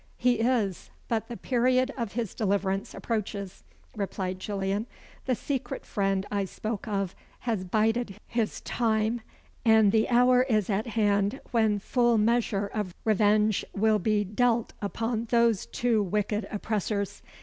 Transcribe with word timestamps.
"He 0.17 0.39
is; 0.39 0.89
but 1.07 1.27
the 1.27 1.37
period 1.37 1.93
of 1.95 2.13
his 2.13 2.33
deliverance 2.33 2.95
approaches," 2.95 3.63
replied 3.95 4.39
Gillian. 4.39 4.87
"The 5.27 5.35
secret 5.35 5.85
friend 5.85 6.25
I 6.31 6.45
spoke 6.45 6.87
of 6.87 7.13
has 7.41 7.63
bided 7.65 8.15
his 8.25 8.61
time, 8.61 9.21
and 9.63 9.91
the 9.91 10.09
hour 10.09 10.41
is 10.41 10.71
at 10.71 10.87
hand 10.87 11.39
when 11.51 11.77
full 11.77 12.17
measure 12.17 12.65
of 12.65 12.95
revenge 13.03 13.63
will 13.75 13.99
be 13.99 14.23
dealt 14.23 14.73
upon 14.81 15.25
those 15.25 15.67
two 15.67 16.01
wicked 16.01 16.47
oppressors. 16.49 17.21